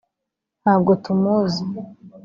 [0.61, 1.63] ntabwo tumuzi